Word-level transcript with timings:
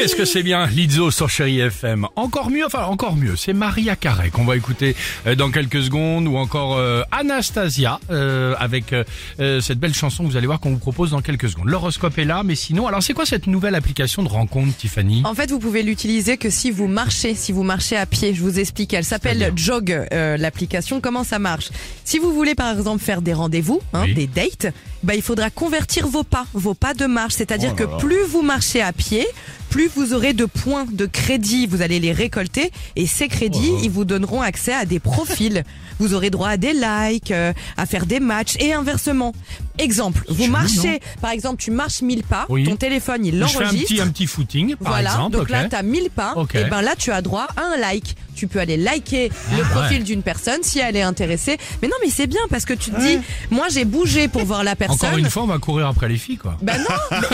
Qu'est-ce 0.00 0.16
que 0.16 0.24
c'est 0.24 0.42
bien, 0.42 0.64
Lizzo 0.64 1.10
sur 1.10 1.28
Chéri 1.28 1.60
FM. 1.60 2.06
Encore 2.16 2.48
mieux, 2.50 2.64
enfin 2.64 2.84
encore 2.84 3.16
mieux, 3.16 3.36
c'est 3.36 3.52
Maria 3.52 3.96
Carey 3.96 4.30
qu'on 4.30 4.46
va 4.46 4.56
écouter 4.56 4.96
euh, 5.26 5.34
dans 5.34 5.50
quelques 5.50 5.82
secondes, 5.82 6.26
ou 6.26 6.38
encore 6.38 6.78
euh, 6.78 7.02
Anastasia 7.12 8.00
euh, 8.10 8.54
avec 8.58 8.94
euh, 8.94 9.60
cette 9.60 9.78
belle 9.78 9.92
chanson 9.92 10.24
que 10.24 10.30
vous 10.30 10.38
allez 10.38 10.46
voir 10.46 10.58
qu'on 10.58 10.70
vous 10.70 10.78
propose 10.78 11.10
dans 11.10 11.20
quelques 11.20 11.50
secondes. 11.50 11.68
L'horoscope 11.68 12.16
est 12.16 12.24
là, 12.24 12.42
mais 12.44 12.54
sinon, 12.54 12.86
alors 12.86 13.02
c'est 13.02 13.12
quoi 13.12 13.26
cette 13.26 13.46
nouvelle 13.46 13.74
application 13.74 14.22
de 14.22 14.28
rencontre, 14.30 14.74
Tiffany? 14.74 15.20
En 15.26 15.34
fait, 15.34 15.50
vous 15.50 15.58
pouvez 15.58 15.82
l'utiliser 15.82 16.38
que 16.38 16.48
si 16.48 16.70
vous 16.70 16.86
marchez, 16.86 17.34
si 17.34 17.52
vous 17.52 17.62
marchez 17.62 17.98
à 17.98 18.06
pied. 18.06 18.32
Je 18.32 18.40
vous 18.40 18.58
explique. 18.58 18.94
Elle 18.94 19.04
s'appelle 19.04 19.52
Jog, 19.54 20.06
l'application. 20.10 21.02
Comment 21.02 21.24
ça 21.24 21.38
marche? 21.38 21.68
Si 22.04 22.18
vous 22.18 22.32
voulez, 22.32 22.54
par 22.54 22.74
exemple, 22.74 23.04
faire 23.04 23.20
des 23.20 23.34
rendez-vous, 23.34 23.82
hein, 23.92 24.04
Oui. 24.04 24.14
des 24.14 24.26
dates, 24.26 24.72
bah, 25.02 25.14
il 25.14 25.22
faudra 25.22 25.50
convertir 25.50 26.06
vos 26.08 26.22
pas, 26.24 26.46
vos 26.54 26.72
pas 26.74 26.94
de 26.94 27.04
marche. 27.04 27.34
C'est-à-dire 27.34 27.72
Oh 27.74 27.76
que 27.76 27.98
plus 27.98 28.24
vous 28.28 28.42
marchez 28.42 28.80
à 28.80 28.92
pied, 28.92 29.26
plus 29.70 29.88
vous 29.94 30.12
aurez 30.12 30.32
de 30.34 30.44
points 30.44 30.84
de 30.90 31.06
crédit. 31.06 31.66
Vous 31.66 31.80
allez 31.82 32.00
les 32.00 32.12
récolter 32.12 32.70
et 32.96 33.06
ces 33.06 33.28
crédits, 33.28 33.70
Oh. 33.72 33.80
ils 33.82 33.90
vous 33.90 34.04
donneront 34.04 34.42
accès 34.42 34.74
à 34.74 34.84
des 34.84 34.98
profils. 34.98 35.64
vous 36.00 36.14
aurez 36.14 36.30
droit 36.30 36.48
à 36.48 36.56
des 36.56 36.72
likes, 36.74 37.30
euh, 37.30 37.52
à 37.76 37.86
faire 37.86 38.06
des 38.06 38.20
matchs 38.20 38.56
et 38.58 38.72
inversement. 38.72 39.32
Exemple, 39.78 40.22
vous 40.28 40.46
marchez, 40.48 41.00
par 41.22 41.30
exemple, 41.30 41.62
tu 41.62 41.70
marches 41.70 42.02
1000 42.02 42.22
pas, 42.22 42.46
Oui. 42.48 42.64
ton 42.64 42.76
téléphone 42.76 43.24
il 43.24 43.34
Je 43.40 43.44
fais 43.46 43.56
un 43.58 43.60
l'enregistre. 43.62 43.86
petit, 43.88 44.00
un 44.00 44.08
petit 44.08 44.26
footing, 44.26 44.76
par 44.76 44.92
Voilà, 44.92 45.10
exemple. 45.12 45.36
donc 45.38 45.48
là, 45.50 45.68
tu 45.68 45.76
as 45.76 45.82
1000 45.82 46.10
pas. 46.10 46.34
Ok. 46.36 46.54
Et 46.54 46.64
ben 46.64 46.82
là, 46.82 46.94
tu 46.98 47.10
as 47.12 47.22
droit 47.22 47.46
à 47.56 47.62
un 47.74 47.76
like. 47.78 48.16
Tu 48.34 48.46
peux 48.46 48.58
aller 48.60 48.76
liker 48.78 49.28
le 49.56 49.62
Ah, 49.62 49.68
profil 49.74 49.98
ouais. 49.98 50.02
d'une 50.04 50.22
personne 50.22 50.62
si 50.62 50.78
elle 50.78 50.96
est 50.96 51.02
intéressée. 51.02 51.58
Mais 51.82 51.88
non, 51.88 51.94
mais 52.02 52.10
c'est 52.10 52.26
bien 52.26 52.40
parce 52.48 52.64
que 52.64 52.72
tu 52.72 52.90
te 52.90 52.98
dis, 53.00 53.18
moi 53.50 53.66
j'ai 53.70 53.84
bougé 53.84 54.28
pour 54.28 54.44
voir 54.44 54.64
la 54.64 54.76
personne. 54.76 54.96
Encore 55.08 55.18
une 55.18 55.28
fois, 55.28 55.42
on 55.42 55.46
va 55.46 55.58
courir 55.58 55.86
après 55.88 56.08
les 56.08 56.16
filles, 56.16 56.38
quoi. 56.38 56.56
Ben 56.62 56.78
non, 56.78 56.84
mais 57.10 57.20
là, 57.20 57.26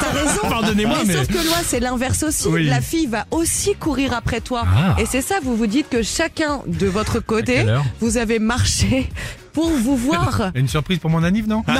t'as 0.00 0.10
raison. 0.12 0.40
Pardonnez-moi, 0.48 0.98
mais- 1.06 1.14
Sauf 1.14 1.26
que 1.26 1.34
loi, 1.46 1.56
c'est 1.74 1.80
l'inverse 1.80 2.22
aussi. 2.22 2.46
Oui. 2.46 2.66
La 2.68 2.80
fille 2.80 3.06
va 3.06 3.26
aussi 3.32 3.74
courir 3.74 4.12
après 4.12 4.40
toi. 4.40 4.62
Ah. 4.64 4.94
Et 5.00 5.06
c'est 5.06 5.22
ça, 5.22 5.40
vous 5.42 5.56
vous 5.56 5.66
dites 5.66 5.88
que 5.88 6.04
chacun 6.04 6.60
de 6.68 6.86
votre 6.86 7.18
côté, 7.18 7.66
vous 8.00 8.16
avez 8.16 8.38
marché 8.38 9.08
pour 9.52 9.70
vous 9.70 9.96
voir. 9.96 10.52
Une 10.54 10.68
surprise 10.68 11.00
pour 11.00 11.10
mon 11.10 11.24
anniv, 11.24 11.48
non 11.48 11.64
Non, 11.68 11.74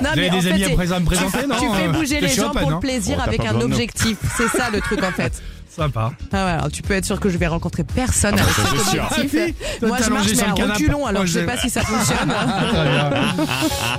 Vous 0.00 0.06
avez 0.06 0.30
des 0.30 0.48
en 0.48 0.50
amis 0.54 0.64
fait, 0.64 0.92
à 0.92 1.00
me 1.00 1.04
présenter, 1.04 1.38
tu, 1.42 1.48
non 1.48 1.56
Tu 1.60 1.76
fais 1.76 1.88
Euh, 1.88 1.92
bouger 1.92 2.20
les 2.20 2.28
gens 2.28 2.50
pour 2.50 2.70
le 2.70 2.80
plaisir 2.80 3.16
Oh, 3.20 3.28
avec 3.28 3.44
un 3.44 3.60
objectif. 3.60 4.16
C'est 4.36 4.48
ça 4.48 4.70
le 4.70 4.80
truc 4.80 5.02
en 5.04 5.12
fait. 5.12 5.40
Sympa. 5.74 6.12
Ah 6.32 6.44
ouais, 6.44 6.50
alors 6.52 6.70
tu 6.70 6.82
peux 6.82 6.92
être 6.94 7.06
sûr 7.06 7.18
que 7.18 7.30
je 7.30 7.38
vais 7.38 7.46
rencontrer 7.46 7.82
personne 7.84 8.38
avec 8.38 8.52
cet 8.54 8.72
objectif. 8.72 9.00
Ah 9.10 9.16
oui, 9.22 9.54
toi, 9.80 9.88
Moi 9.88 9.98
t'es 9.98 10.04
je 10.04 10.10
marche 10.10 10.28
mais 10.28 10.34
sur 10.34 10.48
à 10.48 10.52
canapé. 10.52 10.72
reculons 10.74 11.06
alors 11.06 11.22
Moi, 11.22 11.26
je 11.26 11.32
sais 11.32 11.40
j'ai- 11.40 11.46
pas 11.46 11.56
si 11.56 11.70
ça 11.70 11.80
fonctionne. 11.82 12.18
Très 12.72 12.90
bien. 12.90 13.10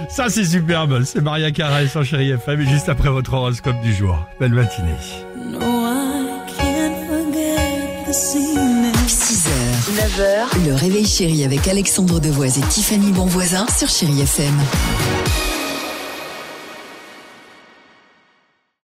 Ça, 0.09 0.29
c'est 0.29 0.45
superbe. 0.45 1.03
C'est 1.03 1.21
Maria 1.21 1.49
Carey 1.51 1.87
sur 1.87 2.05
Chéri 2.05 2.29
FM 2.31 2.61
et 2.61 2.67
juste 2.67 2.89
après 2.89 3.09
votre 3.09 3.33
horoscope 3.33 3.81
du 3.81 3.93
jour. 3.93 4.15
Belle 4.39 4.53
matinée. 4.53 4.93
6h, 9.07 9.49
9h, 9.97 10.65
le 10.67 10.75
réveil 10.75 11.05
chéri 11.05 11.43
avec 11.43 11.67
Alexandre 11.67 12.19
Devoise 12.19 12.59
et 12.59 12.61
Tiffany 12.61 13.11
Bonvoisin 13.11 13.65
sur 13.75 13.89
Chérie 13.89 14.21
FM. 14.21 14.53